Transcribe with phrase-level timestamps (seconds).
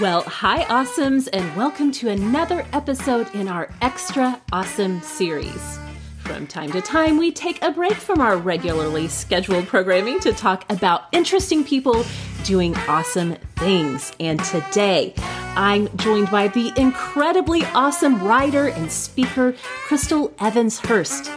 [0.00, 5.76] Well, hi, awesomes, and welcome to another episode in our Extra Awesome series.
[6.20, 10.64] From time to time, we take a break from our regularly scheduled programming to talk
[10.70, 12.04] about interesting people
[12.44, 14.12] doing awesome things.
[14.20, 15.14] And today,
[15.56, 19.56] I'm joined by the incredibly awesome writer and speaker,
[19.88, 21.32] Crystal Evans Hurst.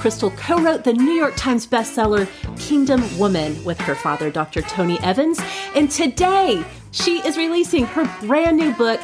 [0.00, 2.26] Crystal co wrote the New York Times bestseller
[2.58, 4.62] Kingdom Woman with her father, Dr.
[4.62, 5.40] Tony Evans.
[5.76, 9.00] And today, she is releasing her brand new book,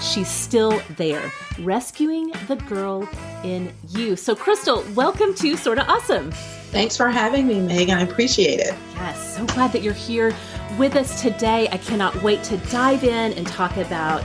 [0.00, 3.08] She's Still There Rescuing the Girl
[3.44, 4.16] in You.
[4.16, 6.32] So, Crystal, welcome to Sorta Awesome.
[6.70, 7.98] Thanks for having me, Megan.
[7.98, 8.74] I appreciate it.
[8.94, 10.34] Yes, so glad that you're here
[10.78, 11.68] with us today.
[11.72, 14.22] I cannot wait to dive in and talk about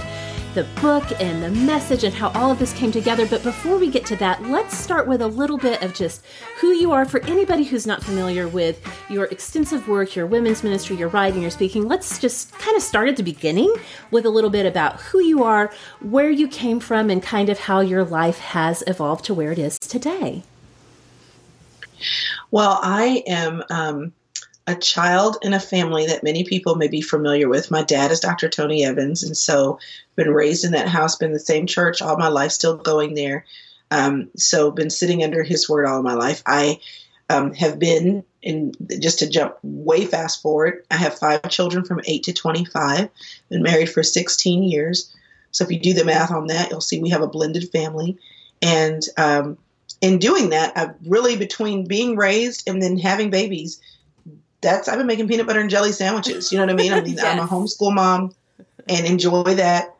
[0.55, 3.27] the book and the message and how all of this came together.
[3.27, 6.25] But before we get to that, let's start with a little bit of just
[6.61, 10.95] who you are for anybody who's not familiar with your extensive work, your women's ministry,
[10.95, 11.89] your writing, your speaking.
[11.89, 13.73] Let's just kind of start at the beginning
[14.11, 17.59] with a little bit about who you are, where you came from, and kind of
[17.59, 20.43] how your life has evolved to where it is today.
[22.49, 23.61] Well, I am.
[23.69, 24.13] Um,
[24.67, 27.69] a child in a family that many people may be familiar with.
[27.69, 28.49] My dad is Dr.
[28.49, 29.79] Tony Evans, and so
[30.15, 33.45] been raised in that house, been the same church all my life, still going there.
[33.91, 36.41] Um, so been sitting under his word all my life.
[36.45, 36.79] I
[37.29, 40.83] um, have been in just to jump way fast forward.
[40.89, 43.09] I have five children from eight to twenty-five.
[43.49, 45.15] Been married for sixteen years.
[45.51, 48.17] So if you do the math on that, you'll see we have a blended family.
[48.61, 49.57] And um,
[50.01, 53.79] in doing that, I've really between being raised and then having babies
[54.65, 56.51] that's I've been making peanut butter and jelly sandwiches.
[56.51, 56.91] You know what I mean?
[56.91, 57.23] I mean, yes.
[57.23, 58.33] I'm a homeschool mom
[58.89, 59.95] and enjoy that.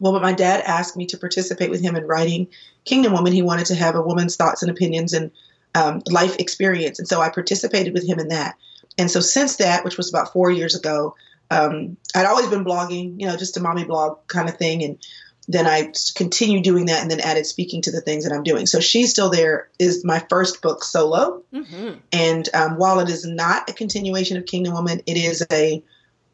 [0.00, 2.46] Well, but my dad asked me to participate with him in writing
[2.84, 3.32] Kingdom Woman.
[3.32, 5.30] He wanted to have a woman's thoughts and opinions and
[5.74, 8.54] um, life experience, and so I participated with him in that.
[8.96, 11.16] And so since that, which was about four years ago,
[11.50, 14.98] um, I'd always been blogging, you know, just a mommy blog kind of thing, and
[15.46, 18.66] then I continued doing that and then added speaking to the things that I'm doing.
[18.66, 21.42] So She's Still There is my first book solo.
[21.52, 21.98] Mm-hmm.
[22.12, 25.82] And um, while it is not a continuation of Kingdom Woman, it is a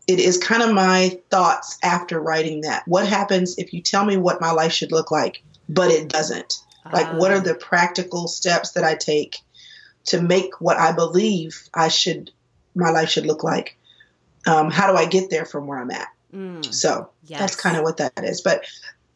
[0.07, 2.83] it is kind of my thoughts after writing that.
[2.87, 6.61] What happens if you tell me what my life should look like, but it doesn't?
[6.93, 7.41] Like, what are ah.
[7.41, 9.39] the practical steps that I take
[10.07, 12.33] to make what I believe I should,
[12.75, 13.77] my life should look like?
[14.47, 16.09] Um, how do I get there from where I'm at?
[16.35, 17.41] Mm, so yes.
[17.41, 18.41] that's kind of what that is.
[18.41, 18.65] But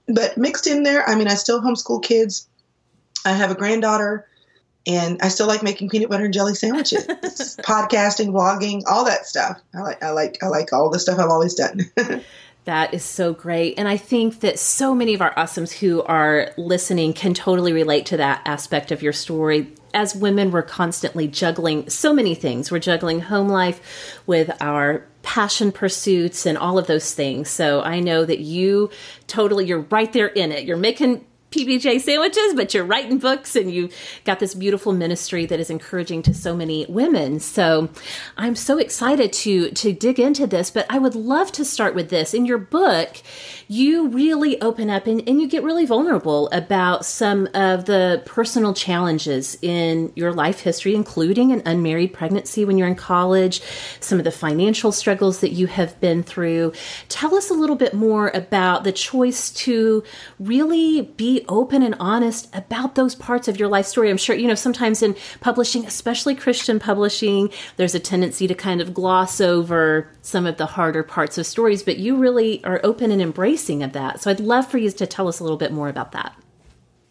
[0.06, 2.48] but mixed in there, I mean, I still homeschool kids.
[3.24, 4.26] I have a granddaughter,
[4.86, 7.06] and I still like making peanut butter and jelly sandwiches,
[7.62, 9.60] podcasting, vlogging, all that stuff.
[9.74, 11.90] I like, I like, I like all the stuff I've always done.
[12.64, 13.74] That is so great.
[13.78, 18.06] And I think that so many of our awesomes who are listening can totally relate
[18.06, 19.70] to that aspect of your story.
[19.92, 22.70] As women, we're constantly juggling so many things.
[22.70, 27.50] We're juggling home life with our passion pursuits and all of those things.
[27.50, 28.90] So I know that you
[29.26, 30.64] totally, you're right there in it.
[30.64, 31.24] You're making
[31.54, 36.20] PBJ sandwiches, but you're writing books and you've got this beautiful ministry that is encouraging
[36.22, 37.38] to so many women.
[37.38, 37.90] So
[38.36, 42.10] I'm so excited to to dig into this, but I would love to start with
[42.10, 42.34] this.
[42.34, 43.18] In your book,
[43.68, 48.74] you really open up and, and you get really vulnerable about some of the personal
[48.74, 53.62] challenges in your life history, including an unmarried pregnancy when you're in college,
[54.00, 56.72] some of the financial struggles that you have been through.
[57.08, 60.02] Tell us a little bit more about the choice to
[60.40, 64.10] really be be open and honest about those parts of your life story.
[64.10, 68.80] I'm sure, you know, sometimes in publishing, especially Christian publishing, there's a tendency to kind
[68.80, 73.10] of gloss over some of the harder parts of stories, but you really are open
[73.10, 74.22] and embracing of that.
[74.22, 76.34] So I'd love for you to tell us a little bit more about that.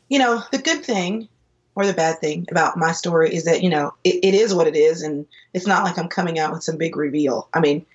[0.10, 1.28] You know, the good thing
[1.76, 4.68] or the bad thing about my story is that, you know, it, it is what
[4.68, 5.02] it is.
[5.02, 7.50] And it's not like I'm coming out with some big reveal.
[7.54, 7.86] I mean,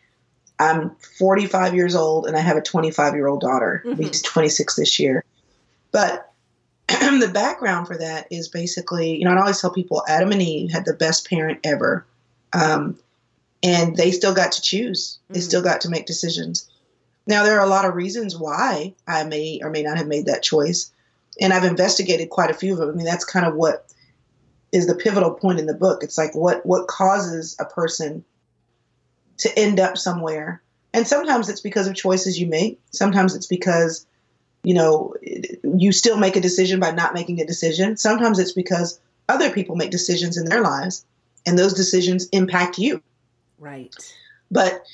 [0.58, 3.82] I'm 45 years old and I have a 25 year old daughter.
[3.86, 4.02] Mm-hmm.
[4.02, 5.24] He's 26 this year.
[5.92, 6.27] But
[7.20, 10.70] the background for that is basically, you know, I always tell people Adam and Eve
[10.70, 12.06] had the best parent ever.
[12.52, 12.98] Um,
[13.62, 15.48] and they still got to choose, they mm-hmm.
[15.48, 16.68] still got to make decisions.
[17.26, 20.26] Now, there are a lot of reasons why I may or may not have made
[20.26, 20.90] that choice.
[21.40, 22.88] And I've investigated quite a few of them.
[22.88, 23.92] I mean, that's kind of what
[24.72, 26.02] is the pivotal point in the book.
[26.02, 28.24] It's like what what causes a person
[29.38, 30.62] to end up somewhere.
[30.92, 32.80] And sometimes it's because of choices you make.
[32.90, 34.06] Sometimes it's because,
[34.68, 35.14] you know,
[35.64, 37.96] you still make a decision by not making a decision.
[37.96, 41.06] Sometimes it's because other people make decisions in their lives
[41.46, 43.02] and those decisions impact you.
[43.58, 43.94] Right.
[44.50, 44.84] But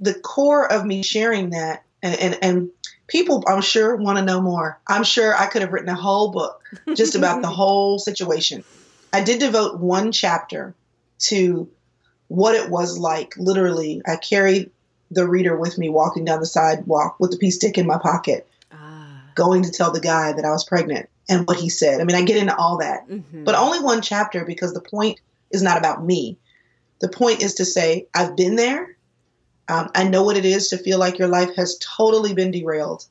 [0.00, 2.70] the core of me sharing that and, and, and
[3.06, 4.80] people I'm sure want to know more.
[4.88, 6.60] I'm sure I could have written a whole book
[6.96, 8.64] just about the whole situation.
[9.12, 10.74] I did devote one chapter
[11.30, 11.70] to
[12.26, 13.36] what it was like.
[13.36, 14.72] Literally, I carried
[15.12, 18.48] the reader with me walking down the sidewalk with the pee stick in my pocket.
[19.34, 22.00] Going to tell the guy that I was pregnant and what he said.
[22.00, 23.44] I mean, I get into all that, mm-hmm.
[23.44, 25.20] but only one chapter because the point
[25.50, 26.38] is not about me.
[27.00, 28.96] The point is to say, I've been there.
[29.68, 33.06] Um, I know what it is to feel like your life has totally been derailed.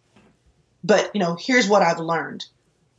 [0.83, 2.45] But, you know, here's what I've learned.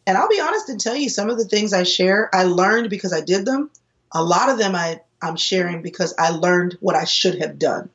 [0.07, 2.91] And I'll be honest and tell you some of the things I share, I learned
[2.91, 3.71] because I did them.
[4.13, 7.89] A lot of them I I'm sharing because I learned what I should have done.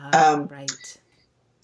[0.00, 0.97] Uh, um, right.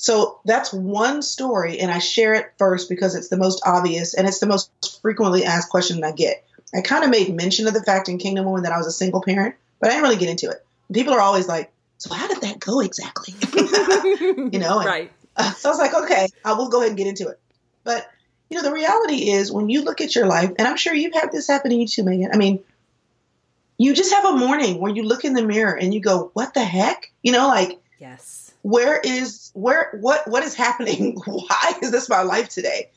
[0.04, 4.28] So that's one story, and I share it first because it's the most obvious and
[4.28, 6.44] it's the most frequently asked question I get.
[6.74, 8.92] I kind of made mention of the fact in Kingdom Woman that I was a
[8.92, 10.62] single parent, but I didn't really get into it.
[10.92, 13.32] People are always like, "So how did that go exactly?"
[14.52, 15.10] you know, and, right?
[15.38, 17.40] Uh, so I was like, "Okay, I will go ahead and get into it."
[17.82, 18.06] But
[18.50, 21.14] you know, the reality is when you look at your life, and I'm sure you've
[21.14, 22.28] had this happen to you too, Megan.
[22.30, 22.62] I mean,
[23.78, 26.52] you just have a morning where you look in the mirror and you go, "What
[26.52, 31.20] the heck?" You know, like, yes, where is where what what is happening?
[31.26, 32.90] Why is this my life today?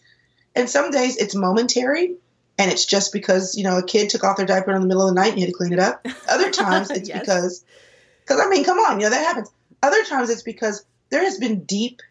[0.56, 2.16] And some days it's momentary,
[2.58, 5.10] and it's just because you know a kid took off their diaper in the middle
[5.10, 6.08] of the night and you had to clean it up.
[6.30, 7.20] Other times it's yes.
[7.20, 7.66] because,
[8.22, 9.52] because I mean, come on, you know that happens.
[9.84, 12.02] Other times it's because there has been deep,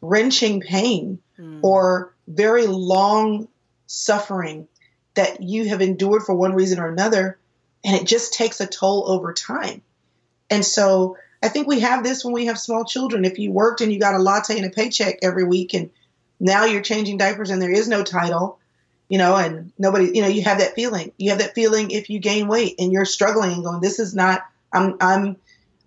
[0.00, 1.60] wrenching pain mm.
[1.62, 3.46] or very long
[3.86, 4.66] suffering
[5.14, 7.38] that you have endured for one reason or another
[7.84, 9.80] and it just takes a toll over time.
[10.50, 13.24] And so I think we have this when we have small children.
[13.24, 15.90] If you worked and you got a latte and a paycheck every week and
[16.40, 18.58] now you're changing diapers and there is no title,
[19.08, 21.12] you know, and nobody, you know, you have that feeling.
[21.18, 24.14] You have that feeling if you gain weight and you're struggling and going, this is
[24.14, 25.36] not, I'm, I'm,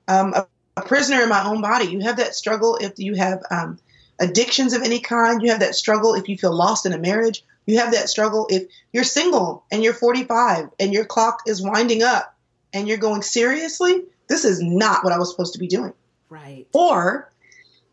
[0.07, 0.47] um, a,
[0.77, 1.85] a, prisoner in my own body.
[1.85, 3.79] You have that struggle if you have um,
[4.19, 5.41] addictions of any kind.
[5.41, 7.43] You have that struggle if you feel lost in a marriage.
[7.65, 12.01] You have that struggle if you're single and you're 45 and your clock is winding
[12.01, 12.35] up
[12.73, 15.93] and you're going, seriously, this is not what I was supposed to be doing.
[16.29, 16.67] Right.
[16.73, 17.31] Or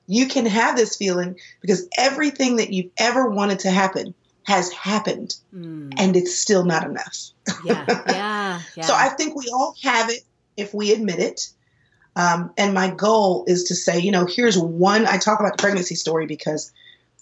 [0.06, 5.34] you can have this feeling because everything that you've ever wanted to happen has happened
[5.52, 5.92] mm.
[5.96, 7.16] and it's still not enough.
[7.64, 7.84] Yeah.
[7.88, 8.60] Yeah.
[8.76, 8.84] yeah.
[8.84, 10.20] so I think we all have it
[10.56, 11.48] if we admit it.
[12.14, 15.60] Um, and my goal is to say, you know, here's one, I talk about the
[15.62, 16.72] pregnancy story because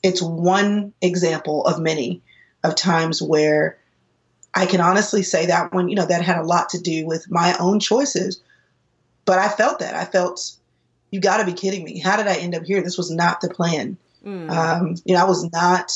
[0.03, 2.23] it's one example of many
[2.63, 3.79] of times where
[4.55, 7.29] I can honestly say that one, you know, that had a lot to do with
[7.29, 8.41] my own choices.
[9.25, 9.95] But I felt that.
[9.95, 10.53] I felt,
[11.11, 11.99] you got to be kidding me.
[11.99, 12.83] How did I end up here?
[12.83, 13.97] This was not the plan.
[14.25, 14.51] Mm.
[14.51, 15.93] Um, you know, I was not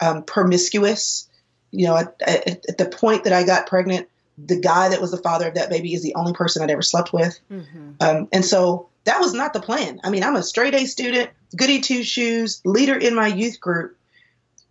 [0.00, 1.28] um, promiscuous.
[1.70, 4.08] You know, at, at, at, the point that I got pregnant,
[4.38, 6.82] the guy that was the father of that baby is the only person I'd ever
[6.82, 7.38] slept with.
[7.50, 7.90] Mm-hmm.
[8.00, 10.00] Um, and so that was not the plan.
[10.02, 13.96] I mean, I'm a straight A student, goody two shoes, leader in my youth group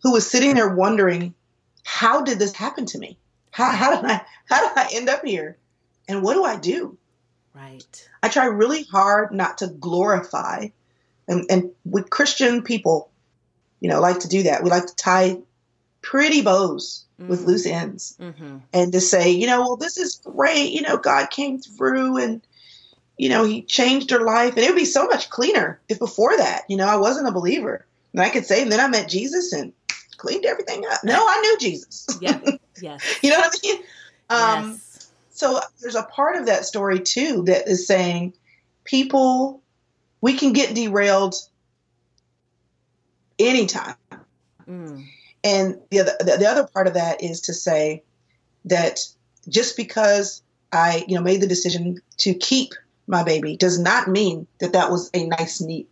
[0.01, 1.33] who was sitting there wondering,
[1.83, 3.17] how did this happen to me?
[3.51, 5.57] How, how did I how did I end up here?
[6.07, 6.97] And what do I do?
[7.57, 8.09] Right.
[8.21, 10.67] I try really hard not to glorify,
[11.27, 13.09] and, and with Christian people,
[13.79, 14.63] you know, like to do that.
[14.63, 15.37] We like to tie
[16.01, 17.29] pretty bows mm-hmm.
[17.29, 18.57] with loose ends mm-hmm.
[18.73, 20.71] and to say, you know, well, this is great.
[20.71, 22.41] You know, God came through and,
[23.17, 24.55] you know, he changed her life.
[24.55, 27.33] And it would be so much cleaner if before that, you know, I wasn't a
[27.33, 27.85] believer.
[28.13, 29.73] And I could say, and then I met Jesus and
[30.17, 31.03] cleaned everything up.
[31.03, 32.07] No, I knew Jesus.
[32.21, 32.39] Yeah.
[32.79, 33.01] Yes.
[33.23, 33.77] you know what I mean?
[34.29, 34.86] Um, yes.
[35.37, 38.33] So there's a part of that story too that is saying
[38.83, 39.61] people,
[40.19, 41.35] we can get derailed
[43.37, 43.95] anytime.
[44.67, 45.05] Mm.
[45.45, 48.03] and the other the other part of that is to say
[48.65, 48.99] that
[49.47, 50.41] just because
[50.73, 52.73] I you know made the decision to keep
[53.05, 55.87] my baby does not mean that that was a nice neat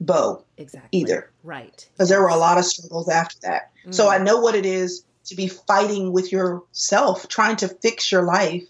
[0.00, 3.94] bow exactly either right because there were a lot of struggles after that mm.
[3.94, 8.22] so i know what it is to be fighting with yourself trying to fix your
[8.22, 8.64] life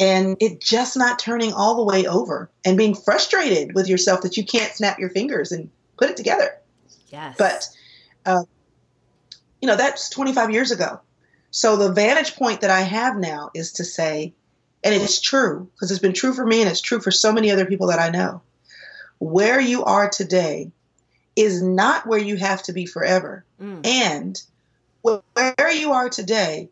[0.00, 4.36] and it just not turning all the way over and being frustrated with yourself that
[4.36, 6.56] you can't snap your fingers and put it together
[7.08, 7.68] yes but
[8.26, 8.44] uh,
[9.60, 11.00] you know that's 25 years ago
[11.50, 14.34] so the vantage point that i have now is to say
[14.84, 17.50] and it's true because it's been true for me and it's true for so many
[17.50, 18.42] other people that I know.
[19.18, 20.70] Where you are today
[21.34, 23.46] is not where you have to be forever.
[23.60, 23.86] Mm.
[23.86, 24.42] And
[25.04, 26.70] where you are today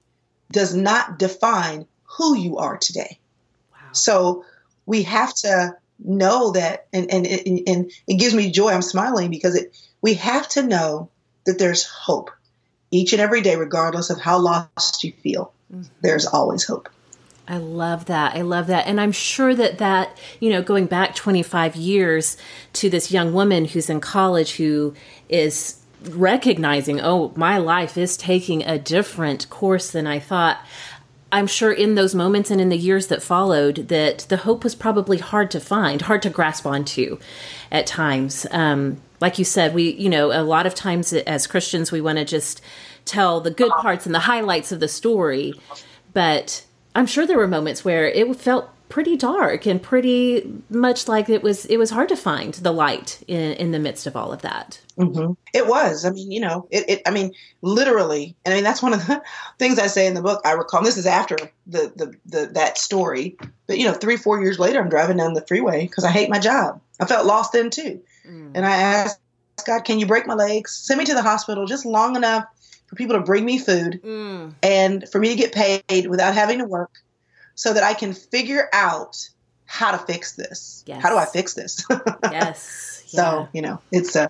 [0.50, 3.18] does not define who you are today.
[3.72, 3.78] Wow.
[3.92, 4.44] So
[4.86, 8.70] we have to know that, and, and, and, and it gives me joy.
[8.70, 11.10] I'm smiling because it, we have to know
[11.44, 12.30] that there's hope
[12.90, 15.52] each and every day, regardless of how lost you feel.
[15.72, 15.84] Mm-hmm.
[16.02, 16.88] There's always hope.
[17.48, 18.36] I love that.
[18.36, 18.86] I love that.
[18.86, 22.36] And I'm sure that that, you know, going back 25 years
[22.74, 24.94] to this young woman who's in college who
[25.28, 30.58] is recognizing, oh, my life is taking a different course than I thought.
[31.30, 34.74] I'm sure in those moments and in the years that followed that the hope was
[34.74, 37.18] probably hard to find, hard to grasp onto
[37.70, 38.46] at times.
[38.50, 42.18] Um, like you said, we, you know, a lot of times as Christians, we want
[42.18, 42.60] to just
[43.04, 45.54] tell the good parts and the highlights of the story.
[46.12, 51.30] But I'm sure there were moments where it felt pretty dark and pretty much like
[51.30, 54.34] it was it was hard to find the light in in the midst of all
[54.34, 54.82] of that.
[54.98, 55.32] Mm-hmm.
[55.54, 56.04] It was.
[56.04, 57.02] I mean, you know, it, it.
[57.06, 57.32] I mean,
[57.62, 58.36] literally.
[58.44, 59.22] And I mean, that's one of the
[59.58, 60.42] things I say in the book.
[60.44, 60.82] I recall.
[60.82, 64.78] this is after the, the the that story, but you know, three four years later,
[64.78, 66.78] I'm driving down the freeway because I hate my job.
[67.00, 68.52] I felt lost then too, mm.
[68.54, 69.18] and I asked
[69.66, 70.70] God, "Can you break my legs?
[70.70, 72.44] Send me to the hospital just long enough
[72.88, 74.52] for people to bring me food mm.
[74.62, 76.90] and for me to get paid without having to work
[77.62, 79.28] so that I can figure out
[79.66, 80.82] how to fix this.
[80.84, 81.00] Yes.
[81.00, 81.86] How do I fix this?
[82.24, 83.04] yes.
[83.06, 83.22] Yeah.
[83.22, 84.28] So, you know, it's a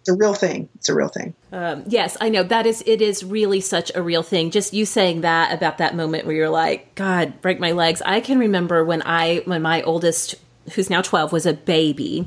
[0.00, 0.68] it's a real thing.
[0.74, 1.34] It's a real thing.
[1.52, 2.82] Um, yes, I know that is.
[2.84, 4.50] It is really such a real thing.
[4.50, 8.02] Just you saying that about that moment where you're like, God, break my legs.
[8.04, 10.34] I can remember when I when my oldest,
[10.74, 12.26] who's now twelve, was a baby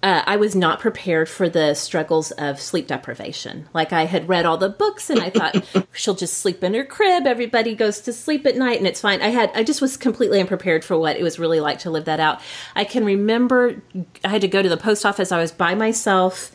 [0.00, 3.68] uh, I was not prepared for the struggles of sleep deprivation.
[3.74, 6.84] Like I had read all the books and I thought she'll just sleep in her
[6.84, 7.26] crib.
[7.26, 9.20] Everybody goes to sleep at night and it's fine.
[9.22, 12.04] I had, I just was completely unprepared for what it was really like to live
[12.04, 12.40] that out.
[12.76, 13.82] I can remember
[14.24, 15.32] I had to go to the post office.
[15.32, 16.52] I was by myself.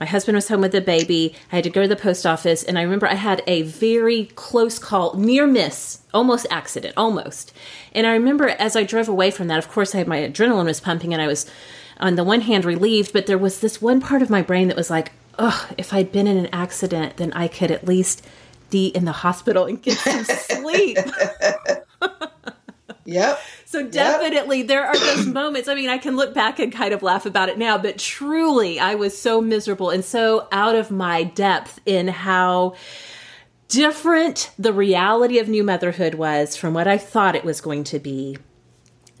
[0.00, 1.34] My husband was home with the baby.
[1.52, 4.30] I had to go to the post office and I remember I had a very
[4.34, 7.52] close call, near miss, almost accident, almost.
[7.92, 10.64] And I remember as I drove away from that, of course I had my adrenaline
[10.64, 11.48] was pumping and I was
[11.98, 14.76] on the one hand relieved, but there was this one part of my brain that
[14.76, 18.26] was like, oh, if I'd been in an accident, then I could at least
[18.70, 20.96] be in the hospital and get some sleep.
[23.04, 23.38] yep.
[23.70, 24.66] So definitely yep.
[24.66, 25.68] there are those moments.
[25.68, 28.80] I mean, I can look back and kind of laugh about it now, but truly
[28.80, 32.74] I was so miserable and so out of my depth in how
[33.68, 38.00] different the reality of new motherhood was from what I thought it was going to
[38.00, 38.38] be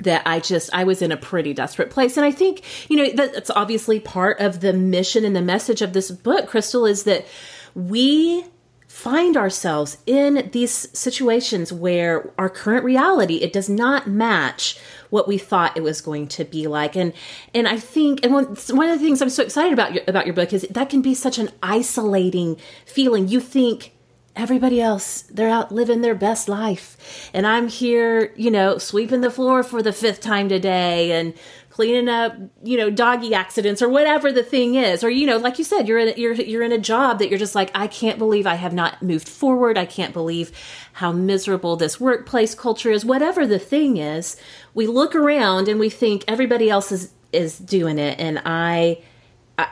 [0.00, 3.10] that I just I was in a pretty desperate place and I think you know
[3.14, 7.24] that's obviously part of the mission and the message of this book Crystal is that
[7.76, 8.44] we
[9.00, 14.78] find ourselves in these situations where our current reality it does not match
[15.08, 16.96] what we thought it was going to be like.
[16.96, 17.14] And
[17.54, 20.26] and I think and one, one of the things I'm so excited about your, about
[20.26, 23.26] your book is that can be such an isolating feeling.
[23.26, 23.92] You think
[24.36, 27.30] everybody else they're out living their best life.
[27.34, 31.34] And i'm here you know sweeping the floor for the fifth time today and
[31.70, 35.02] cleaning up you know doggy accidents or whatever the thing is.
[35.02, 37.28] Or you know like you said you're in a, you're you're in a job that
[37.28, 39.76] you're just like I can't believe I have not moved forward.
[39.76, 40.52] I can't believe
[40.94, 43.04] how miserable this workplace culture is.
[43.04, 44.36] Whatever the thing is
[44.74, 48.18] we look around and we think everybody else is is doing it.
[48.18, 48.98] And I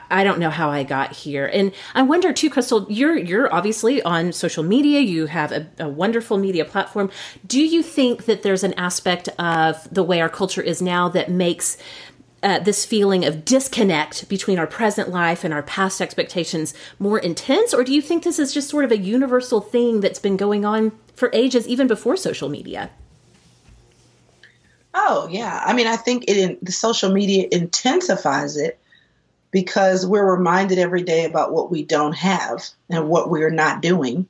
[0.09, 1.45] I, don't know how I got here.
[1.45, 4.99] And I wonder too, Crystal, you're you're obviously on social media.
[4.99, 7.09] You have a, a, wonderful media platform.
[7.45, 11.29] Do you think that there's an aspect of the way our culture is now that
[11.29, 11.77] makes
[12.41, 17.73] uh, this feeling of disconnect between our present life and our past expectations more intense,
[17.73, 20.65] or do you think this is just sort of a universal thing that's been going
[20.65, 22.89] on for ages, even before social media?
[24.93, 28.79] Oh yeah, I mean, I think it the social media intensifies it
[29.51, 34.27] because we're reminded every day about what we don't have and what we're not doing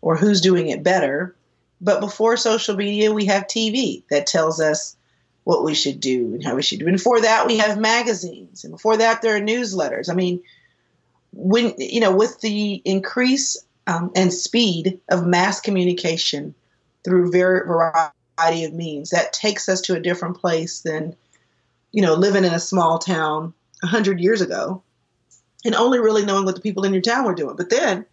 [0.00, 1.34] or who's doing it better.
[1.80, 4.96] But before social media, we have TV that tells us
[5.44, 6.86] what we should do and how we should do.
[6.86, 8.64] And before that, we have magazines.
[8.64, 10.10] And before that, there are newsletters.
[10.10, 10.42] I mean,
[11.32, 16.54] when you know with the increase um, and speed of mass communication
[17.04, 21.16] through very variety of means, that takes us to a different place than
[21.92, 24.82] you know living in a small town a hundred years ago,
[25.64, 27.56] and only really knowing what the people in your town were doing.
[27.56, 28.06] But then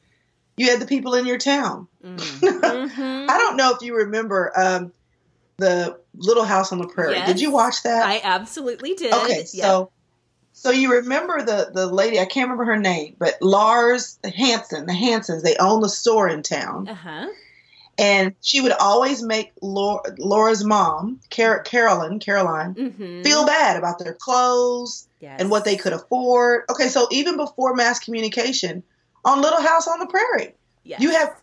[0.57, 1.87] you had the people in your town.
[2.03, 3.29] Mm-hmm.
[3.29, 4.91] I don't know if you remember um,
[5.57, 7.15] the Little House on the Prairie.
[7.15, 8.05] Yes, did you watch that?
[8.05, 9.13] I absolutely did.
[9.13, 9.91] Okay, so
[10.53, 12.19] so you remember the the lady?
[12.19, 15.43] I can't remember her name, but Lars Hanson, the Hansons.
[15.43, 16.87] They own the store in town.
[16.87, 17.27] Uh-huh.
[17.97, 23.23] And she would always make Laura, Laura's mom, Car- Carolyn, Caroline, mm-hmm.
[23.23, 25.41] feel bad about their clothes yes.
[25.41, 26.63] and what they could afford.
[26.69, 28.83] Okay, so even before mass communication,
[29.25, 31.01] on Little House on the Prairie, yes.
[31.01, 31.41] you have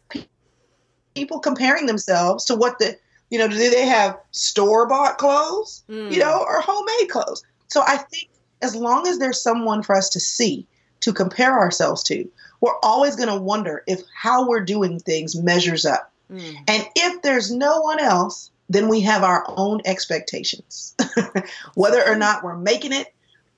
[1.15, 2.97] people comparing themselves to what the
[3.31, 6.13] you know, do they have store bought clothes, mm.
[6.13, 7.43] you know, or homemade clothes?
[7.67, 8.29] So I think
[8.63, 10.69] as long as there's someone for us to see,
[11.01, 12.31] to compare ourselves to,
[12.61, 16.13] we're always going to wonder if how we're doing things measures up.
[16.31, 16.57] Mm.
[16.69, 20.95] And if there's no one else, then we have our own expectations,
[21.75, 23.15] whether or not we're making it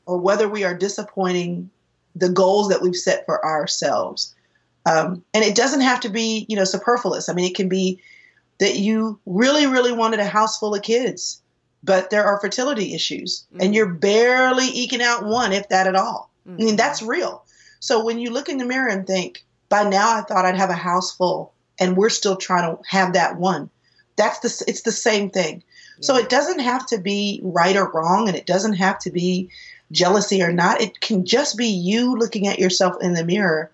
[0.07, 1.71] or whether we are disappointing
[2.15, 4.35] the goals that we've set for ourselves.
[4.85, 7.29] Um, and it doesn't have to be, you know, superfluous.
[7.29, 8.01] I mean, it can be
[8.59, 11.43] that you really, really wanted a house full of kids
[11.87, 13.63] but there are fertility issues mm-hmm.
[13.63, 16.31] and you're barely eking out one, if that at all.
[16.47, 16.51] Mm-hmm.
[16.51, 16.77] I mean, mm-hmm.
[16.77, 17.45] that's real.
[17.81, 20.71] So when you look in the mirror and think, by now I thought I'd have
[20.71, 23.71] a house full and we're still trying to have that one.
[24.17, 25.63] That's the, it's the same thing.
[25.99, 26.07] Yeah.
[26.07, 29.51] So it doesn't have to be right or wrong and it doesn't have to be
[29.93, 30.81] jealousy or not.
[30.81, 33.71] It can just be you looking at yourself in the mirror,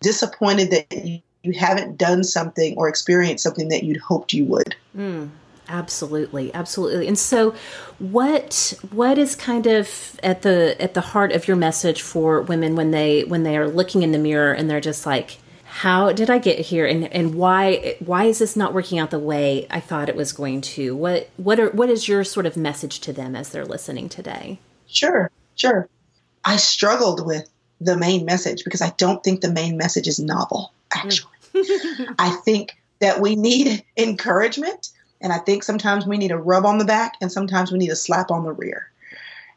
[0.00, 4.76] disappointed that you, you haven't done something or experienced something that you'd hoped you would.
[4.96, 5.30] Mm.
[5.68, 7.08] Absolutely, absolutely.
[7.08, 7.54] And so
[7.98, 12.76] what what is kind of at the at the heart of your message for women
[12.76, 15.38] when they when they are looking in the mirror and they're just like
[15.76, 19.18] how did I get here and and why why is this not working out the
[19.18, 20.96] way I thought it was going to?
[20.96, 24.58] What what are what is your sort of message to them as they're listening today?
[24.86, 25.86] Sure, sure.
[26.42, 30.72] I struggled with the main message because I don't think the main message is novel
[30.94, 31.34] actually.
[32.18, 34.88] I think that we need encouragement
[35.20, 37.90] and I think sometimes we need a rub on the back and sometimes we need
[37.90, 38.90] a slap on the rear.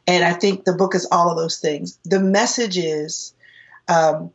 [0.06, 1.98] And I think the book is all of those things.
[2.04, 3.32] The message is
[3.88, 4.32] um,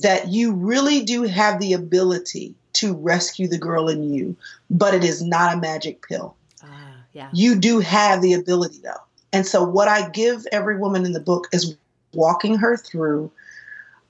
[0.00, 4.36] that you really do have the ability to rescue the girl in you,
[4.70, 6.34] but it is not a magic pill.
[6.62, 6.66] Uh,
[7.12, 7.28] yeah.
[7.32, 9.02] You do have the ability, though.
[9.32, 11.76] And so, what I give every woman in the book is
[12.12, 13.30] walking her through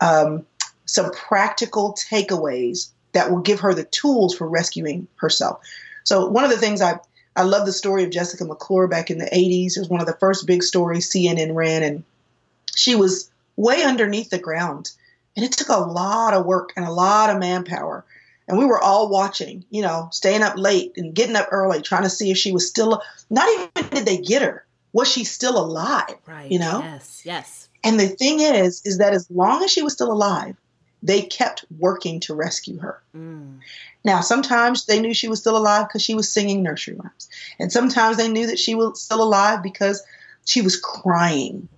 [0.00, 0.46] um,
[0.87, 5.61] some practical takeaways that will give her the tools for rescuing herself.
[6.05, 6.98] So one of the things I
[7.37, 9.76] I love the story of Jessica McClure back in the 80s.
[9.76, 12.05] It was one of the first big stories CNN ran, and
[12.74, 14.90] she was way underneath the ground.
[15.36, 18.04] And it took a lot of work and a lot of manpower.
[18.48, 22.02] And we were all watching, you know, staying up late and getting up early, trying
[22.02, 25.56] to see if she was still, not even did they get her, was she still
[25.56, 26.16] alive?
[26.26, 26.50] Right.
[26.50, 26.80] You know?
[26.80, 27.68] Yes, yes.
[27.84, 30.56] And the thing is, is that as long as she was still alive,
[31.02, 33.00] they kept working to rescue her.
[33.16, 33.60] Mm.
[34.04, 37.28] Now, sometimes they knew she was still alive because she was singing nursery rhymes.
[37.58, 40.02] And sometimes they knew that she was still alive because
[40.44, 41.68] she was crying.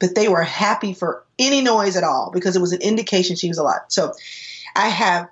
[0.00, 3.48] But they were happy for any noise at all because it was an indication she
[3.48, 3.82] was alive.
[3.88, 4.12] So
[4.74, 5.28] I have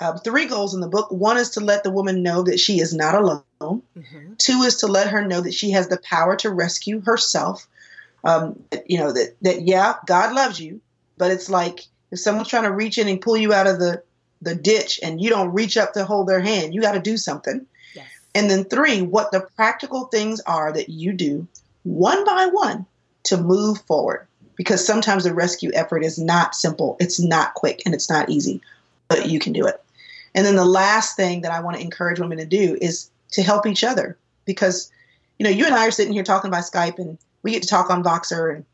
[0.00, 1.10] uh, three goals in the book.
[1.10, 3.42] One is to let the woman know that she is not alone.
[3.60, 4.34] Mm-hmm.
[4.38, 7.66] Two is to let her know that she has the power to rescue herself.
[8.24, 10.80] Um, you know, that, that, yeah, God loves you,
[11.18, 14.02] but it's like if someone's trying to reach in and pull you out of the
[14.44, 17.16] the ditch and you don't reach up to hold their hand, you got to do
[17.16, 17.66] something.
[17.94, 18.06] Yes.
[18.34, 21.46] And then three, what the practical things are that you do
[21.82, 22.86] one by one
[23.24, 24.26] to move forward.
[24.56, 28.60] Because sometimes the rescue effort is not simple, it's not quick, and it's not easy,
[29.08, 29.82] but you can do it.
[30.34, 33.42] And then the last thing that I want to encourage women to do is to
[33.42, 34.16] help each other.
[34.44, 34.92] Because,
[35.38, 37.68] you know, you and I are sitting here talking by Skype and we get to
[37.68, 38.64] talk on Voxer and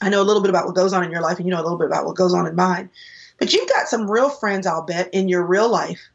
[0.00, 1.60] I know a little bit about what goes on in your life and you know
[1.60, 2.90] a little bit about what goes on in mine.
[3.38, 6.08] But you've got some real friends, I'll bet, in your real life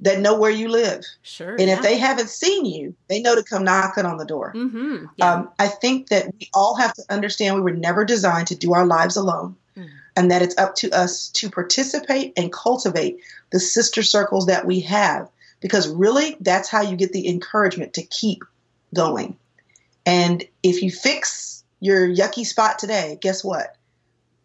[0.00, 1.04] that know where you live.
[1.22, 1.50] Sure.
[1.50, 1.74] And yeah.
[1.74, 4.52] if they haven't seen you, they know to come knocking on the door.
[4.54, 5.06] Mm-hmm.
[5.16, 5.32] Yeah.
[5.32, 8.72] Um, I think that we all have to understand we were never designed to do
[8.72, 9.56] our lives alone.
[9.76, 9.88] Mm.
[10.16, 14.80] And that it's up to us to participate and cultivate the sister circles that we
[14.80, 15.28] have.
[15.60, 18.42] Because really, that's how you get the encouragement to keep
[18.94, 19.36] going.
[20.06, 23.76] And if you fix your yucky spot today, guess what?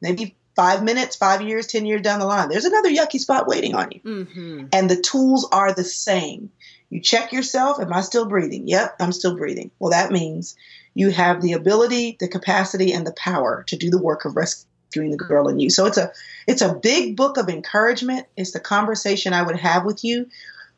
[0.01, 3.75] Maybe five minutes, five years, 10 years down the line, there's another yucky spot waiting
[3.75, 3.99] on you.
[3.99, 4.65] Mm-hmm.
[4.71, 6.51] And the tools are the same.
[6.89, 8.67] You check yourself, am I still breathing?
[8.67, 9.71] Yep, I'm still breathing.
[9.79, 10.55] Well, that means
[10.93, 15.11] you have the ability, the capacity, and the power to do the work of rescuing
[15.11, 15.69] the girl in you.
[15.69, 16.11] So it's a
[16.47, 18.27] it's a big book of encouragement.
[18.37, 20.27] It's the conversation I would have with you.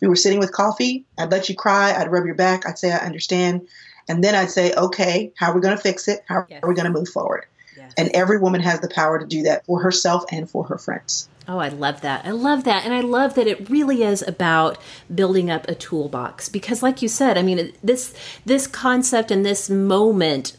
[0.02, 1.06] We were sitting with coffee.
[1.18, 1.94] I'd let you cry.
[1.94, 2.66] I'd rub your back.
[2.66, 3.68] I'd say I understand,
[4.08, 6.24] and then I'd say, okay, how are we going to fix it?
[6.28, 6.62] How yes.
[6.64, 7.46] are we going to move forward?
[7.88, 7.94] Yes.
[7.98, 11.30] And every woman has the power to do that for herself and for her friends.
[11.48, 12.26] Oh, I love that.
[12.26, 12.84] I love that.
[12.84, 14.78] And I love that it really is about
[15.14, 18.14] building up a toolbox because like you said, I mean this
[18.46, 20.58] this concept and this moment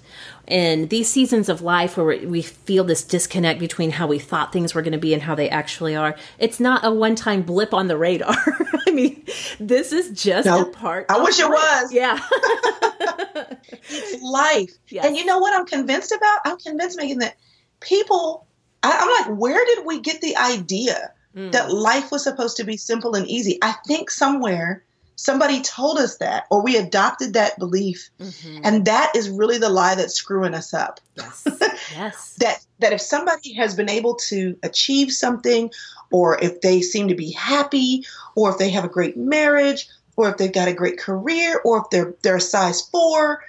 [0.48, 4.74] in these seasons of life where we feel this disconnect between how we thought things
[4.74, 7.72] were going to be and how they actually are, it's not a one time blip
[7.72, 8.34] on the radar.
[8.86, 9.24] I mean,
[9.60, 10.68] this is just nope.
[10.68, 11.06] a part.
[11.08, 11.92] I wish it was.
[11.92, 12.18] Yeah.
[13.88, 14.70] it's life.
[14.88, 15.06] Yes.
[15.06, 16.40] And you know what I'm convinced about?
[16.44, 17.36] I'm convinced, Megan, that
[17.80, 18.46] people
[18.82, 21.52] I, am like, where did we get the idea mm.
[21.52, 23.58] that life was supposed to be simple and easy?
[23.62, 24.84] I think somewhere
[25.18, 28.60] somebody told us that, or we adopted that belief, mm-hmm.
[28.62, 31.00] and that is really the lie that's screwing us up.
[31.16, 31.44] Yes.
[31.94, 32.34] yes.
[32.38, 35.70] that that if somebody has been able to achieve something,
[36.12, 40.30] or if they seem to be happy, or if they have a great marriage, or
[40.30, 43.42] if they've got a great career, or if they're they're a size four,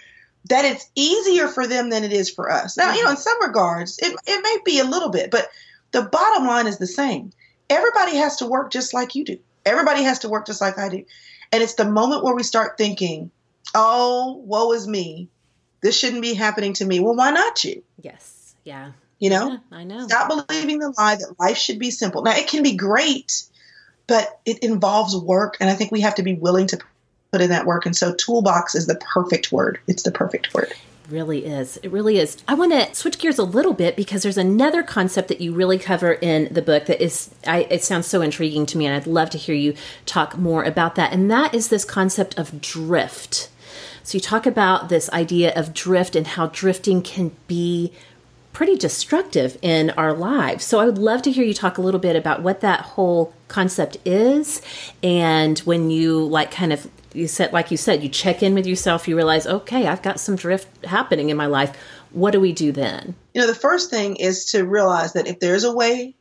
[0.46, 2.78] that it's easier for them than it is for us.
[2.78, 3.22] Now, you know, in mm-hmm.
[3.22, 5.48] some regards, it, it may be a little bit, but
[5.92, 7.32] the bottom line is the same.
[7.70, 9.38] Everybody has to work just like you do.
[9.66, 11.06] Everybody has to work just like I do.
[11.52, 13.32] And it's the moment where we start thinking,
[13.74, 15.30] oh, woe is me.
[15.82, 17.00] This shouldn't be happening to me.
[17.00, 17.84] Well, why not you?
[18.02, 18.56] Yes.
[18.64, 18.92] Yeah.
[19.18, 19.50] You know?
[19.50, 20.08] Yeah, I know.
[20.08, 22.22] Stop believing the lie that life should be simple.
[22.22, 23.44] Now, it can be great,
[24.08, 25.58] but it involves work.
[25.60, 26.80] And I think we have to be willing to
[27.32, 27.86] put in that work.
[27.86, 29.80] And so toolbox is the perfect word.
[29.88, 30.74] It's the perfect word
[31.12, 31.78] really is.
[31.78, 32.38] It really is.
[32.48, 35.80] I want to switch gears a little bit because there's another concept that you really
[35.80, 39.08] cover in the book that is, I, it sounds so intriguing to me, and I'd
[39.08, 41.14] love to hear you talk more about that.
[41.14, 43.50] And that is this concept of drift.
[44.04, 47.94] So you talk about this idea of drift and how drifting can be
[48.54, 50.66] pretty destructive in our lives.
[50.66, 53.34] So I would love to hear you talk a little bit about what that whole
[53.48, 54.62] concept is
[55.04, 58.68] and when you like kind of you said like you said you check in with
[58.68, 61.76] yourself you realize okay i've got some drift happening in my life.
[62.12, 63.16] What do we do then?
[63.34, 66.16] You know the first thing is to realize that if there's a way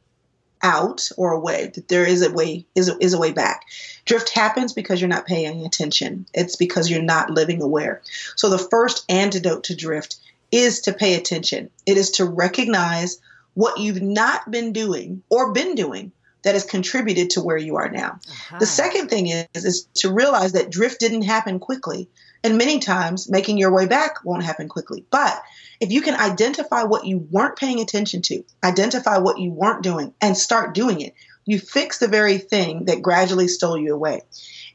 [0.61, 3.65] out or a way that there is a way is a, is a way back.
[4.05, 6.27] Drift happens because you're not paying attention.
[6.35, 8.03] It's because you're not living aware.
[8.37, 10.17] So the first antidote to drift
[10.51, 11.71] is to pay attention.
[11.87, 13.21] It is to recognize
[13.55, 17.91] what you've not been doing or been doing that has contributed to where you are
[17.91, 18.19] now.
[18.29, 18.59] Uh-huh.
[18.59, 22.09] The second thing is, is to realize that drift didn't happen quickly.
[22.45, 25.05] And many times making your way back won't happen quickly.
[25.11, 25.43] But
[25.81, 30.15] if you can identify what you weren't paying attention to, identify what you weren't doing,
[30.21, 34.23] and start doing it, you fix the very thing that gradually stole you away.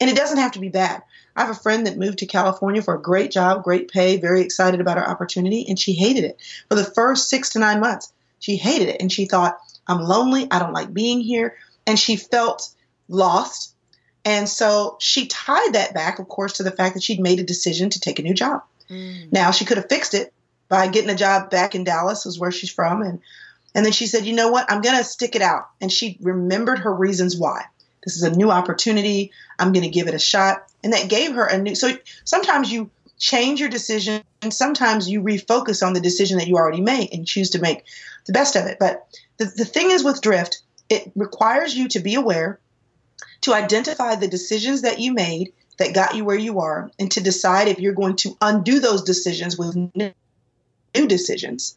[0.02, 1.04] And it doesn't have to be bad.
[1.36, 4.42] I have a friend that moved to California for a great job, great pay, very
[4.42, 6.42] excited about her opportunity, and she hated it.
[6.70, 8.98] For the first six to nine months, she hated it.
[9.00, 10.48] And she thought, I'm lonely.
[10.50, 11.58] I don't like being here.
[11.86, 12.70] And she felt
[13.08, 13.76] lost.
[14.26, 17.44] And so she tied that back, of course, to the fact that she'd made a
[17.44, 18.64] decision to take a new job.
[18.90, 19.32] Mm.
[19.32, 20.34] Now she could have fixed it
[20.70, 23.02] by getting a job back in Dallas, is where she's from.
[23.02, 23.20] And
[23.76, 24.72] and then she said, you know what?
[24.72, 25.68] I'm going to stick it out.
[25.82, 27.66] And she remembered her reasons why.
[28.04, 29.32] This is a new opportunity.
[29.58, 30.72] I'm going to give it a shot.
[30.84, 31.74] And that gave her a new.
[31.74, 36.56] So sometimes you change your decision and sometimes you refocus on the decision that you
[36.56, 37.86] already made and choose to make
[38.26, 38.78] the best of it.
[38.80, 42.60] But the, the thing is with drift, it requires you to be aware,
[43.42, 47.22] to identify the decisions that you made that got you where you are, and to
[47.22, 51.76] decide if you're going to undo those decisions with new decisions,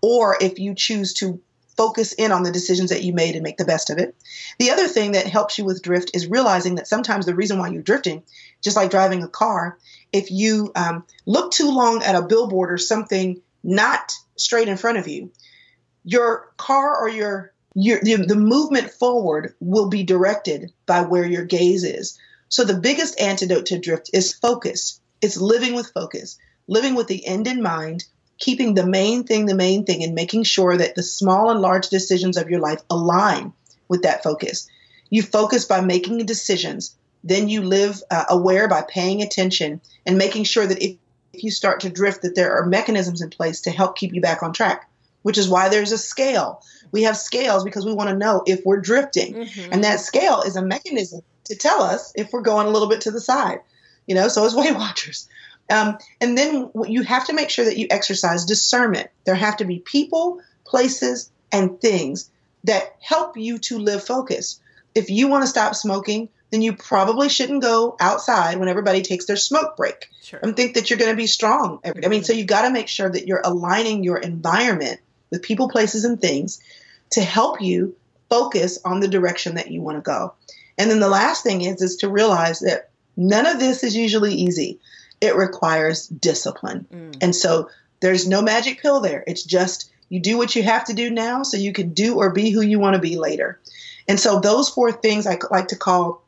[0.00, 1.40] or if you choose to
[1.76, 4.16] focus in on the decisions that you made and make the best of it.
[4.58, 7.68] The other thing that helps you with drift is realizing that sometimes the reason why
[7.68, 8.24] you're drifting,
[8.60, 9.78] just like driving a car,
[10.12, 14.98] if you um, look too long at a billboard or something not straight in front
[14.98, 15.30] of you,
[16.08, 21.84] your car or your your the, movement forward will be directed by where your gaze
[21.84, 22.18] is.
[22.48, 25.00] So the biggest antidote to drift is focus.
[25.20, 28.04] It's living with focus, living with the end in mind,
[28.38, 31.90] keeping the main thing the main thing, and making sure that the small and large
[31.90, 33.52] decisions of your life align
[33.88, 34.66] with that focus.
[35.10, 36.96] You focus by making decisions.
[37.22, 40.96] Then you live uh, aware by paying attention and making sure that if,
[41.34, 44.22] if you start to drift, that there are mechanisms in place to help keep you
[44.22, 44.88] back on track
[45.22, 46.62] which is why there's a scale.
[46.90, 49.34] We have scales because we want to know if we're drifting.
[49.34, 49.72] Mm-hmm.
[49.72, 53.02] And that scale is a mechanism to tell us if we're going a little bit
[53.02, 53.60] to the side,
[54.06, 55.28] you know, so as Weight Watchers.
[55.70, 59.10] Um, and then you have to make sure that you exercise discernment.
[59.24, 62.30] There have to be people, places, and things
[62.64, 64.60] that help you to live focused.
[64.94, 69.26] If you want to stop smoking, then you probably shouldn't go outside when everybody takes
[69.26, 70.40] their smoke break sure.
[70.42, 71.80] and think that you're going to be strong.
[71.84, 75.68] I mean, so you got to make sure that you're aligning your environment with people,
[75.68, 76.60] places, and things
[77.10, 77.96] to help you
[78.28, 80.34] focus on the direction that you want to go.
[80.76, 84.34] And then the last thing is is to realize that none of this is usually
[84.34, 84.78] easy.
[85.20, 86.86] It requires discipline.
[86.92, 87.16] Mm.
[87.20, 87.68] And so
[88.00, 89.24] there's no magic pill there.
[89.26, 92.30] It's just you do what you have to do now so you can do or
[92.30, 93.58] be who you want to be later.
[94.06, 96.22] And so those four things I like to call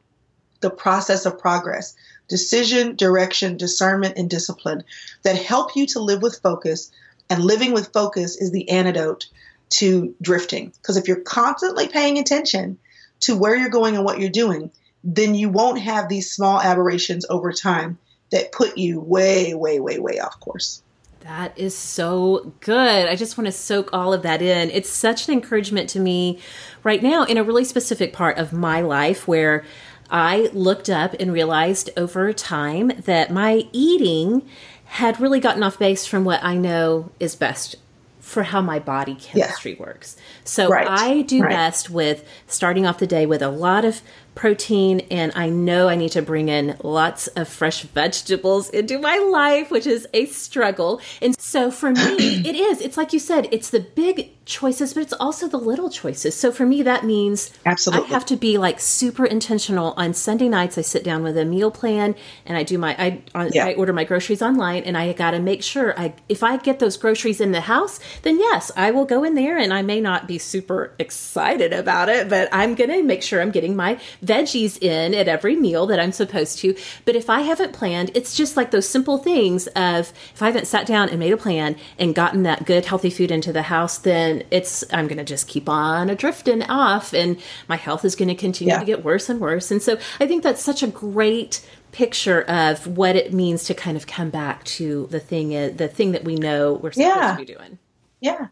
[0.61, 1.95] the process of progress
[2.29, 4.85] decision, direction, discernment, and discipline
[5.25, 6.93] that help you to live with focus.
[7.31, 9.29] And living with focus is the antidote
[9.71, 10.73] to drifting.
[10.83, 12.79] Because if you're constantly paying attention
[13.21, 14.73] to where you're going and what you're doing,
[15.05, 17.99] then you won't have these small aberrations over time
[18.31, 20.83] that put you way, way, way, way off course.
[21.21, 23.09] That is so good.
[23.09, 24.71] I just want to soak all of that in.
[24.71, 26.41] It's such an encouragement to me
[26.83, 29.65] right now in a really specific part of my life where
[30.11, 34.49] I looked up and realized over time that my eating
[34.91, 37.77] had really gotten off base from what I know is best
[38.19, 39.81] for how my body chemistry yeah.
[39.87, 40.17] works.
[40.43, 40.87] So right.
[40.89, 41.51] I do right.
[41.51, 44.03] best with starting off the day with a lot of
[44.35, 49.19] protein and I know I need to bring in lots of fresh vegetables into my
[49.19, 51.01] life, which is a struggle.
[51.21, 52.01] And so for me,
[52.49, 52.81] it is.
[52.81, 56.35] It's like you said, it's the big choices, but it's also the little choices.
[56.35, 58.07] So for me, that means Absolutely.
[58.07, 59.95] I have to be like super intentional.
[59.97, 62.15] On Sunday nights, I sit down with a meal plan
[62.47, 63.67] and I do my, I, yeah.
[63.67, 66.79] I order my groceries online and I got to make sure I, if I get
[66.79, 70.01] those groceries in the house, then yes, I will go in there and I may
[70.01, 74.01] not be super excited about it, but I'm going to make sure I'm getting my
[74.25, 76.77] veggies in at every meal that I'm supposed to.
[77.05, 80.67] But if I haven't planned, it's just like those simple things of if I haven't
[80.67, 83.99] sat down and made a plan and gotten that good healthy food into the house,
[83.99, 88.29] then it's I'm going to just keep on drifting off and my health is going
[88.29, 88.81] to continue yeah.
[88.81, 89.71] to get worse and worse.
[89.71, 93.97] And so I think that's such a great picture of what it means to kind
[93.97, 97.33] of come back to the thing uh, the thing that we know we're supposed yeah.
[97.33, 97.79] to be doing.
[98.21, 98.49] Yeah.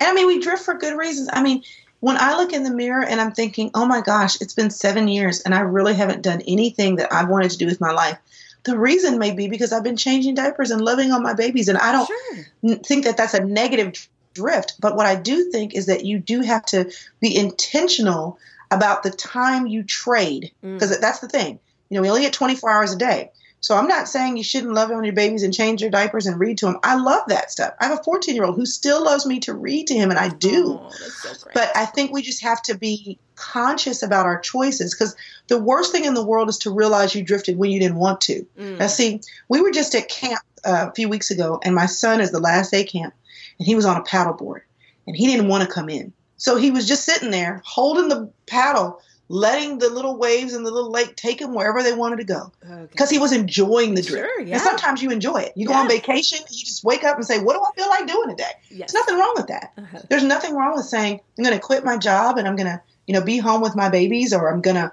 [0.00, 1.28] And I mean, we drift for good reasons.
[1.32, 1.62] I mean,
[2.02, 5.06] when I look in the mirror and I'm thinking, oh my gosh, it's been seven
[5.06, 8.18] years and I really haven't done anything that I wanted to do with my life.
[8.64, 11.68] The reason may be because I've been changing diapers and loving on my babies.
[11.68, 12.76] And I don't sure.
[12.78, 14.74] think that that's a negative drift.
[14.80, 18.36] But what I do think is that you do have to be intentional
[18.72, 21.00] about the time you trade because mm.
[21.00, 21.60] that's the thing.
[21.88, 23.30] You know, we only get 24 hours a day.
[23.62, 26.38] So I'm not saying you shouldn't love on your babies and change your diapers and
[26.38, 26.78] read to them.
[26.82, 27.74] I love that stuff.
[27.80, 30.18] I have a 14 year old who still loves me to read to him, and
[30.18, 30.80] I do.
[30.82, 35.14] Oh, so but I think we just have to be conscious about our choices because
[35.46, 38.20] the worst thing in the world is to realize you drifted when you didn't want
[38.22, 38.44] to.
[38.58, 38.78] Mm.
[38.78, 42.20] Now, see, we were just at camp uh, a few weeks ago, and my son
[42.20, 43.14] is the last day camp,
[43.60, 44.62] and he was on a paddleboard,
[45.06, 46.12] and he didn't want to come in.
[46.36, 49.00] So he was just sitting there holding the paddle
[49.32, 52.52] letting the little waves in the little lake take him wherever they wanted to go
[52.60, 53.14] because okay.
[53.14, 54.28] he was enjoying the drift.
[54.28, 54.54] Sure, yeah.
[54.54, 55.54] And sometimes you enjoy it.
[55.56, 55.74] You yeah.
[55.74, 58.28] go on vacation, you just wake up and say, "What do I feel like doing
[58.28, 58.92] today?" Yes.
[58.92, 59.72] There's nothing wrong with that.
[59.78, 59.98] Uh-huh.
[60.10, 62.82] There's nothing wrong with saying, "I'm going to quit my job and I'm going to,
[63.06, 64.92] you know, be home with my babies," or "I'm going to."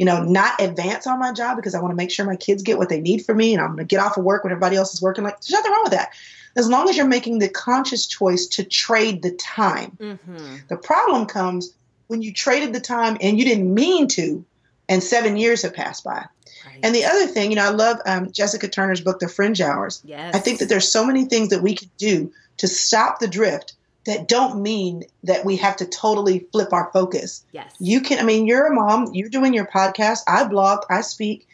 [0.00, 2.62] You know, not advance on my job because I want to make sure my kids
[2.62, 4.52] get what they need from me and I'm going to get off of work when
[4.52, 5.24] everybody else is working.
[5.24, 6.12] Like, there's nothing wrong with that
[6.54, 9.96] as long as you're making the conscious choice to trade the time.
[10.00, 10.56] Mm-hmm.
[10.68, 11.72] The problem comes
[12.08, 14.44] when you traded the time and you didn't mean to,
[14.88, 16.26] and seven years have passed by.
[16.66, 16.80] Right.
[16.82, 20.02] And the other thing, you know, I love um, Jessica Turner's book, The Fringe Hours.
[20.04, 20.34] Yes.
[20.34, 23.74] I think that there's so many things that we can do to stop the drift
[24.06, 27.44] that don't mean that we have to totally flip our focus.
[27.52, 27.74] Yes.
[27.78, 31.46] You can, I mean, you're a mom, you're doing your podcast, I blog, I speak.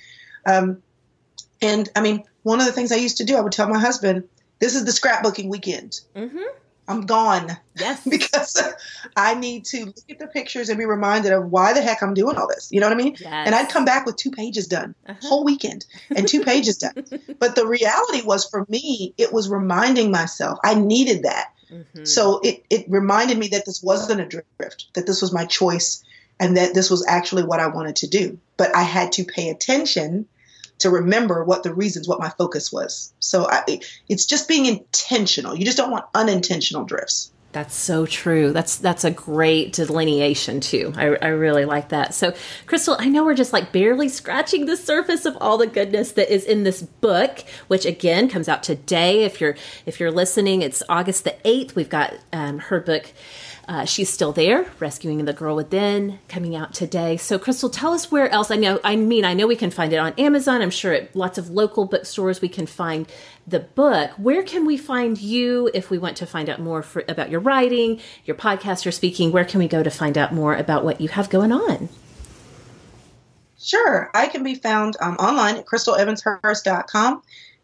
[0.47, 0.83] Um,
[1.61, 3.81] and I mean, one of the things I used to do, I would tell my
[3.81, 4.29] husband,
[4.61, 6.01] this is the scrapbooking weekend.
[6.15, 6.45] Mm-hmm.
[6.87, 7.57] I'm gone.
[7.79, 8.05] Yes.
[8.09, 8.63] because
[9.17, 12.15] I need to look at the pictures and be reminded of why the heck I'm
[12.15, 12.71] doing all this.
[12.71, 13.17] You know what I mean?
[13.19, 13.47] Yes.
[13.47, 15.27] And I'd come back with two pages done, uh-huh.
[15.27, 16.95] whole weekend, and two pages done.
[17.39, 21.53] But the reality was for me, it was reminding myself I needed that.
[21.71, 22.05] Mm-hmm.
[22.05, 26.05] So it, it reminded me that this wasn't a drift, that this was my choice,
[26.39, 28.39] and that this was actually what I wanted to do.
[28.57, 30.27] But I had to pay attention
[30.79, 33.13] to remember what the reasons, what my focus was.
[33.19, 35.57] So I, it's just being intentional.
[35.57, 37.31] You just don't want unintentional drifts.
[37.55, 38.53] That's so true.
[38.53, 40.93] That's that's a great delineation too.
[40.97, 42.13] I, I really like that.
[42.13, 42.35] So,
[42.67, 46.35] Crystal, I know we're just like barely scratching the surface of all the goodness that
[46.35, 49.23] is in this book, which again comes out today.
[49.23, 49.55] If you're
[49.87, 51.77] if you're listening, it's August the eighth.
[51.77, 53.13] We've got um, her book
[53.69, 57.17] uh, she's still there, rescuing the girl within, coming out today.
[57.17, 58.51] So, Crystal, tell us where else.
[58.51, 60.63] I know, I mean, I know we can find it on Amazon.
[60.63, 63.11] I'm sure at lots of local bookstores we can find
[63.47, 64.11] the book.
[64.17, 67.41] Where can we find you if we want to find out more for, about your
[67.41, 69.33] writing, your podcast, your speaking?
[69.33, 71.89] Where can we go to find out more about what you have going on?
[73.59, 77.23] Sure, I can be found um, online at crystalevanshurst.com.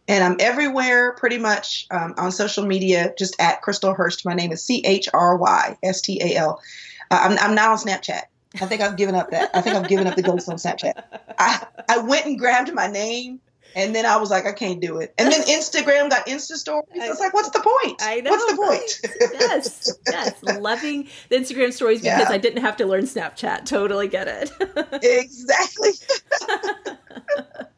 [0.08, 4.24] And I'm everywhere pretty much um, on social media, just at Crystal Hurst.
[4.24, 6.60] My name is C H R Y S T A L.
[7.10, 8.22] Uh, I'm, I'm not on Snapchat.
[8.60, 9.50] I think I've given up that.
[9.54, 11.02] I think I've given up the ghost on Snapchat.
[11.38, 13.40] I, I went and grabbed my name
[13.74, 15.14] and then I was like, I can't do it.
[15.18, 17.00] And then Instagram got Insta stories.
[17.00, 18.02] I was like, what's the point?
[18.02, 18.30] I know.
[18.30, 19.14] What's the point?
[19.40, 20.42] yes, yes.
[20.60, 22.34] Loving the Instagram stories because yeah.
[22.34, 23.66] I didn't have to learn Snapchat.
[23.66, 24.50] Totally get it.
[25.02, 25.90] exactly.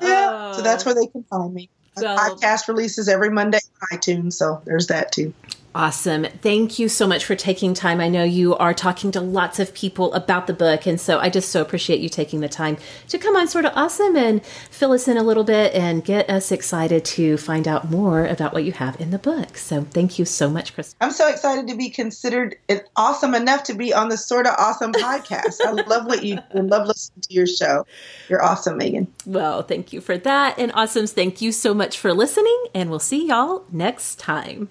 [0.00, 0.52] yeah.
[0.52, 1.68] So that's where they can find me.
[1.96, 5.32] So, podcast releases every Monday on iTunes, so there's that too.
[5.76, 6.24] Awesome.
[6.40, 8.00] Thank you so much for taking time.
[8.00, 10.86] I know you are talking to lots of people about the book.
[10.86, 12.76] And so I just so appreciate you taking the time
[13.08, 16.30] to come on Sort of Awesome and fill us in a little bit and get
[16.30, 19.58] us excited to find out more about what you have in the book.
[19.58, 20.94] So thank you so much, Chris.
[21.00, 22.54] I'm so excited to be considered
[22.94, 25.60] awesome enough to be on the Sort of Awesome podcast.
[25.60, 26.62] I love what you do.
[26.62, 27.84] Love listening to your show.
[28.28, 29.12] You're awesome, Megan.
[29.26, 30.56] Well, thank you for that.
[30.56, 32.66] And Awesomes, thank you so much for listening.
[32.74, 34.70] And we'll see y'all next time.